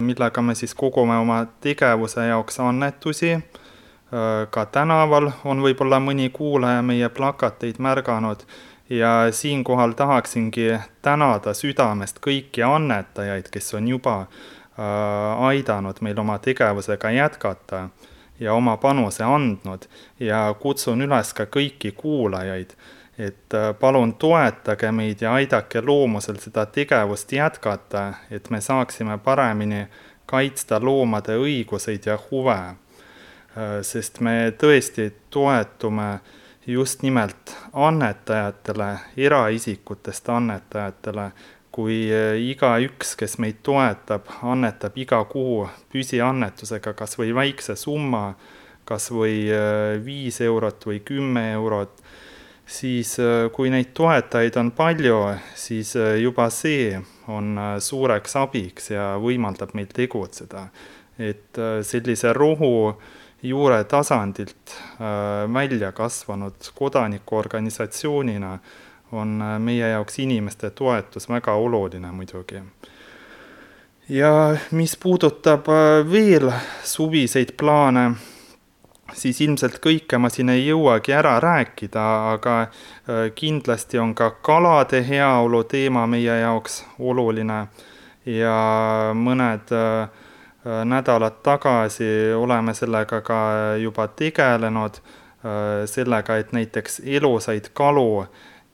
millega 0.00 0.42
me 0.42 0.54
siis 0.54 0.74
kogume 0.74 1.16
oma 1.16 1.44
tegevuse 1.60 2.26
jaoks 2.26 2.60
annetusi. 2.60 3.38
Ka 4.50 4.64
tänaval 4.66 5.28
on 5.46 5.60
võib-olla 5.62 6.00
mõni 6.02 6.30
kuulaja 6.34 6.82
meie 6.82 7.08
plakateid 7.08 7.78
märganud 7.78 8.42
ja 8.90 9.28
siinkohal 9.30 9.92
tahaksingi 9.94 10.80
tänada 11.02 11.54
südamest 11.54 12.18
kõiki 12.18 12.64
annetajaid, 12.66 13.52
kes 13.54 13.74
on 13.78 13.86
juba 13.88 14.16
Äh, 14.80 15.42
aidanud 15.44 15.98
meil 16.00 16.18
oma 16.18 16.38
tegevusega 16.38 17.10
jätkata 17.10 17.88
ja 18.40 18.54
oma 18.54 18.76
panuse 18.80 19.24
andnud 19.26 19.82
ja 20.20 20.54
kutsun 20.62 21.02
üles 21.04 21.34
ka 21.36 21.44
kõiki 21.44 21.90
kuulajaid, 21.96 22.72
et 23.20 23.54
äh, 23.54 23.74
palun 23.80 24.14
toetage 24.14 24.88
meid 24.92 25.20
ja 25.20 25.34
aidake 25.36 25.82
loomusel 25.84 26.38
seda 26.40 26.64
tegevust 26.66 27.32
jätkata, 27.32 28.14
et 28.30 28.50
me 28.50 28.60
saaksime 28.64 29.18
paremini 29.18 29.84
kaitsta 30.30 30.78
loomade 30.80 31.36
õiguseid 31.36 32.06
ja 32.08 32.16
huve. 32.30 32.56
Äh, 32.56 33.80
sest 33.84 34.22
me 34.24 34.52
tõesti 34.56 35.10
toetume 35.30 36.20
just 36.66 37.02
nimelt 37.02 37.52
annetajatele, 37.72 38.88
eraisikutest 39.16 40.28
annetajatele, 40.28 41.30
kui 41.70 41.98
eh, 42.10 42.34
igaüks, 42.50 43.14
kes 43.18 43.36
meid 43.42 43.60
toetab, 43.66 44.26
annetab 44.42 44.96
iga 44.98 45.20
kuu 45.30 45.68
püsiannetusega 45.92 46.94
kas 46.98 47.14
või 47.18 47.34
väikse 47.34 47.76
summa, 47.78 48.32
kas 48.84 49.10
või 49.14 49.44
viis 50.04 50.40
eurot 50.42 50.86
või 50.88 50.98
kümme 51.06 51.44
eurot, 51.52 52.02
siis 52.70 53.16
eh, 53.18 53.48
kui 53.52 53.70
neid 53.72 53.90
toetajaid 53.96 54.56
on 54.60 54.70
palju, 54.76 55.18
siis 55.58 55.94
juba 56.22 56.48
see 56.54 56.94
on 57.30 57.58
suureks 57.82 58.36
abiks 58.40 58.92
ja 58.94 59.14
võimaldab 59.22 59.74
meil 59.74 59.90
tegutseda. 59.94 60.68
et 61.20 61.58
sellise 61.84 62.32
rohu 62.32 62.94
juure 63.42 63.82
tasandilt 63.84 64.72
välja 65.52 65.92
kasvanud 65.92 66.70
kodanikuorganisatsioonina 66.74 68.54
on 69.12 69.42
äh, 69.42 69.58
meie 69.58 69.88
jaoks 69.88 70.18
inimeste 70.18 70.70
toetus 70.70 71.28
väga 71.28 71.54
oluline 71.54 72.12
muidugi. 72.12 72.62
ja 74.08 74.56
mis 74.70 74.96
puudutab 74.96 75.68
äh, 75.68 76.12
veel 76.12 76.52
suviseid 76.84 77.56
plaane, 77.56 78.10
siis 79.16 79.40
ilmselt 79.40 79.78
kõike 79.82 80.18
ma 80.18 80.30
siin 80.32 80.52
ei 80.52 80.66
jõuagi 80.66 81.14
ära 81.16 81.38
rääkida, 81.42 82.06
aga 82.32 82.56
äh, 82.62 83.30
kindlasti 83.34 83.98
on 83.98 84.14
ka 84.14 84.30
kalade 84.42 85.02
heaolu 85.06 85.64
teema 85.64 86.06
meie 86.06 86.40
jaoks 86.40 86.84
oluline. 86.98 87.66
Ja 88.28 88.54
mõned 89.16 89.70
nädalad 90.84 91.38
tagasi 91.42 92.34
oleme 92.36 92.74
sellega 92.76 93.22
ka 93.24 93.38
juba 93.80 94.04
tegelenud, 94.12 94.98
sellega, 95.88 96.36
et 96.36 96.52
näiteks 96.52 97.00
elusaid 97.16 97.70
kalu 97.72 98.26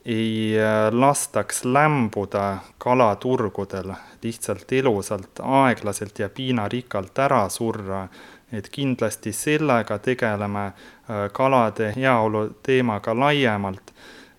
ei 0.06 0.54
äh, 0.58 0.92
lastaks 0.92 1.64
lämbuda 1.64 2.56
kalaturgudel 2.78 3.90
lihtsalt 4.22 4.72
elusalt, 4.72 5.40
aeglaselt 5.42 6.18
ja 6.18 6.28
piinarikkalt 6.28 7.18
ära 7.18 7.48
surra, 7.50 8.06
et 8.52 8.68
kindlasti 8.72 9.32
sellega 9.32 9.98
tegeleme 9.98 10.66
äh, 10.66 11.26
kalade 11.32 11.92
heaolu 11.96 12.48
teemaga 12.62 13.14
laiemalt, 13.14 13.94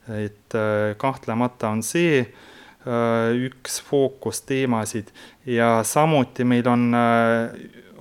et 0.08 0.56
äh, 0.56 0.96
kahtlemata 0.98 1.70
on 1.70 1.84
see 1.84 2.28
üks 2.88 3.82
fookusteemasid 3.84 5.10
ja 5.46 5.82
samuti 5.84 6.46
meil 6.48 6.68
on 6.72 6.86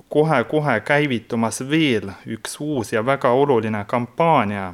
kohe-kohe 0.09 0.79
käivitumas 0.79 1.61
veel 1.69 2.11
üks 2.25 2.57
uus 2.59 2.93
ja 2.93 3.05
väga 3.05 3.31
oluline 3.31 3.85
kampaania. 3.87 4.73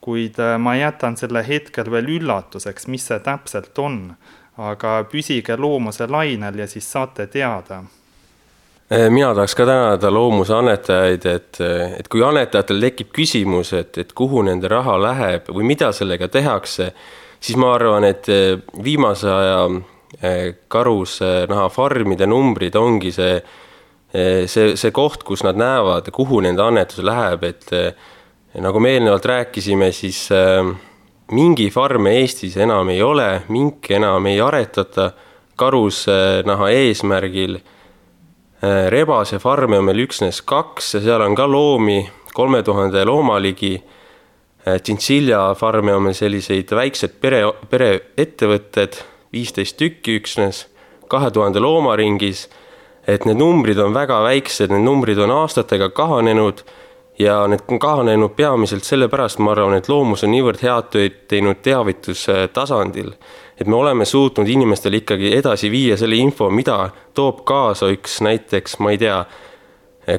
Kuid 0.00 0.38
äh, 0.38 0.58
ma 0.58 0.76
jätan 0.76 1.16
selle 1.16 1.42
hetkel 1.48 1.90
veel 1.90 2.08
üllatuseks, 2.18 2.86
mis 2.86 3.06
see 3.08 3.18
täpselt 3.20 3.78
on. 3.78 4.16
aga 4.56 5.04
püsige 5.04 5.52
loomuse 5.60 6.06
lainel 6.08 6.58
ja 6.58 6.66
siis 6.66 6.86
saate 6.92 7.26
teada. 7.26 7.76
äh, 7.76 8.05
mina 8.90 9.32
tahaks 9.34 9.54
ka 9.58 9.66
tänada 9.66 10.10
loomuse 10.14 10.54
annetajaid, 10.54 11.26
et, 11.26 11.60
et 11.98 12.08
kui 12.08 12.22
annetajatel 12.22 12.80
tekib 12.86 13.12
küsimus, 13.16 13.72
et, 13.74 13.98
et 13.98 14.12
kuhu 14.14 14.44
nende 14.46 14.70
raha 14.70 14.94
läheb 15.02 15.50
või 15.50 15.66
mida 15.74 15.90
sellega 15.92 16.28
tehakse, 16.30 16.92
siis 17.40 17.58
ma 17.58 17.72
arvan, 17.74 18.06
et 18.06 18.30
äh, 18.30 18.58
viimase 18.84 19.30
aja 19.30 19.68
karusnahafarmide 20.68 22.26
numbrid 22.30 22.76
ongi 22.78 23.10
see, 23.12 23.40
see, 24.46 24.76
see 24.78 24.92
koht, 24.94 25.24
kus 25.26 25.42
nad 25.44 25.58
näevad, 25.58 26.08
kuhu 26.14 26.40
nende 26.44 26.62
annetus 26.62 27.02
läheb, 27.04 27.44
et 27.44 27.72
nagu 28.62 28.80
me 28.80 28.94
eelnevalt 28.94 29.26
rääkisime, 29.28 29.90
siis 29.92 30.28
mingifarme 31.32 32.14
Eestis 32.20 32.56
enam 32.56 32.88
ei 32.94 33.02
ole, 33.02 33.42
minke 33.52 33.98
enam 33.98 34.26
ei 34.30 34.40
aretata 34.40 35.10
karusnaha 35.58 36.70
eesmärgil. 36.70 37.58
Äh, 38.66 38.88
rebasefarme 38.90 39.78
on 39.78 39.84
meil 39.84 40.00
üksnes 40.06 40.40
kaks 40.48 40.94
ja 40.96 41.00
seal 41.04 41.22
on 41.22 41.34
ka 41.36 41.44
loomi 41.46 42.00
kolme 42.34 42.62
tuhande 42.64 43.04
looma 43.04 43.36
ligi. 43.42 43.74
Äh, 44.66 44.80
tšintšiljafarme 44.80 45.94
on 45.94 46.06
meil 46.06 46.16
selliseid 46.16 46.72
väiksed 46.74 47.18
pere, 47.20 47.42
pereettevõtted, 47.70 48.96
viisteist 49.34 49.76
tükki 49.78 50.16
üksnes, 50.22 50.64
kahe 51.12 51.30
tuhande 51.30 51.62
looma 51.62 51.96
ringis. 52.00 52.48
et 53.06 53.24
need 53.24 53.38
numbrid 53.38 53.78
on 53.78 53.94
väga 53.94 54.16
väiksed, 54.24 54.72
need 54.72 54.82
numbrid 54.82 55.18
on 55.22 55.30
aastatega 55.30 55.92
kahanenud 55.94 56.64
ja 57.18 57.46
need 57.46 57.62
on 57.68 57.78
kahanenud 57.78 58.34
peamiselt 58.34 58.84
sellepärast, 58.84 59.38
ma 59.38 59.52
arvan, 59.52 59.76
et 59.78 59.88
Loomus 59.88 60.24
on 60.24 60.32
niivõrd 60.34 60.64
head 60.64 60.88
tööd 60.90 61.20
teinud 61.30 61.62
teavituse 61.62 62.48
tasandil. 62.52 63.12
Et 63.60 63.66
me 63.66 63.76
oleme 63.76 64.04
suutnud 64.04 64.48
inimestele 64.48 65.02
ikkagi 65.02 65.32
edasi 65.36 65.70
viia 65.72 65.96
selle 65.96 66.18
info, 66.20 66.50
mida 66.50 66.90
toob 67.14 67.44
kaasa 67.48 67.88
üks 67.94 68.20
näiteks, 68.24 68.78
ma 68.84 68.92
ei 68.92 69.00
tea, 69.00 69.20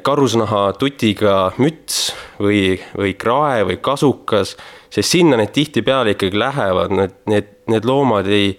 karusnaha 0.04 0.73
tutiga 0.80 1.52
müts 1.62 2.12
või, 2.43 2.76
või 2.97 3.13
krae 3.19 3.63
või 3.67 3.78
kasukas, 3.82 4.56
sest 4.89 5.15
sinna 5.15 5.38
need 5.39 5.54
tihtipeale 5.56 6.17
ikkagi 6.17 6.39
lähevad, 6.39 6.95
need, 6.95 7.13
need, 7.32 7.54
need 7.71 7.88
loomad 7.88 8.28
ei, 8.28 8.52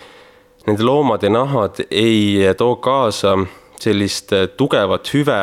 nende 0.66 0.86
loomade 0.86 1.28
nahad 1.32 1.82
ei 1.90 2.48
too 2.56 2.78
kaasa 2.84 3.36
sellist 3.78 4.32
tugevat 4.56 5.12
hüve 5.14 5.42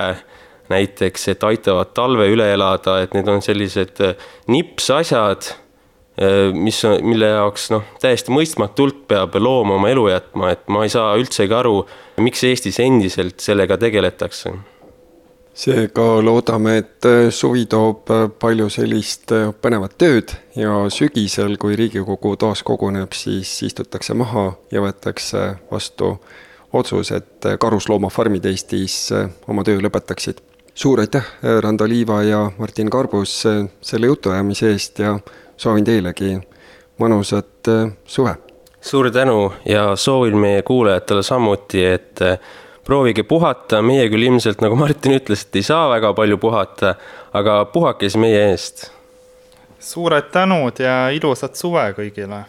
näiteks, 0.70 1.28
et 1.36 1.44
aitavad 1.46 1.94
talve 1.94 2.26
üle 2.32 2.48
elada, 2.54 2.98
et 3.04 3.14
need 3.14 3.30
on 3.30 3.44
sellised 3.46 4.02
nipsasjad, 4.50 5.52
mis 6.54 6.78
on, 6.88 7.02
mille 7.04 7.28
jaoks 7.28 7.70
noh, 7.74 7.84
täiesti 8.00 8.32
mõistmatult 8.32 9.02
peab 9.10 9.36
loom 9.36 9.74
oma 9.76 9.90
elu 9.92 10.08
jätma, 10.14 10.54
et 10.56 10.64
ma 10.72 10.86
ei 10.86 10.94
saa 10.94 11.18
üldsegi 11.20 11.54
aru, 11.54 11.82
miks 12.24 12.46
Eestis 12.48 12.80
endiselt 12.80 13.44
sellega 13.44 13.78
tegeletakse. 13.82 14.54
Seega 15.56 16.06
loodame, 16.20 16.78
et 16.82 17.08
äh, 17.08 17.30
suvi 17.32 17.64
toob 17.72 18.10
palju 18.40 18.68
sellist 18.72 19.32
põnevat 19.64 19.94
tööd 20.00 20.34
ja 20.60 20.82
sügisel, 20.92 21.56
kui 21.60 21.78
Riigikogu 21.80 22.34
taas 22.40 22.64
koguneb, 22.68 23.16
siis 23.16 23.54
istutakse 23.64 24.18
maha 24.20 24.50
ja 24.72 24.84
võetakse 24.84 25.46
vastu 25.72 26.18
otsus, 26.76 27.14
et 27.16 27.48
karusloomafarmid 27.60 28.52
Eestis 28.52 28.98
oma 29.48 29.64
töö 29.64 29.80
lõpetaksid. 29.84 30.44
Suur 30.76 31.00
aitäh, 31.00 31.24
Rando 31.64 31.88
Liiva 31.88 32.20
ja 32.28 32.42
Martin 32.58 32.90
Karbus 32.92 33.38
selle 33.80 34.10
jutuajamise 34.10 34.74
eest 34.74 35.00
ja 35.00 35.14
soovin 35.58 35.86
teilegi 35.86 36.36
mõnusat 37.02 37.72
äh, 37.72 37.92
suve! 38.06 38.36
suur 38.86 39.10
tänu 39.12 39.54
ja 39.66 39.96
soovin 39.96 40.38
meie 40.38 40.62
kuulajatele 40.62 41.24
samuti, 41.24 41.86
et 41.86 42.22
äh, 42.22 42.40
proovige 42.86 43.24
puhata, 43.24 43.82
meie 43.82 44.10
küll 44.10 44.28
ilmselt, 44.28 44.62
nagu 44.62 44.76
Martin 44.78 45.18
ütles, 45.18 45.46
et 45.46 45.58
ei 45.58 45.66
saa 45.66 45.88
väga 45.90 46.14
palju 46.14 46.38
puhata, 46.38 46.96
aga 47.34 47.64
puhake 47.74 48.10
siis 48.10 48.22
meie 48.22 48.44
eest. 48.52 48.92
suured 49.80 50.30
tänud 50.34 50.80
ja 50.82 51.10
ilusat 51.14 51.56
suve 51.56 51.92
kõigile 51.98 52.44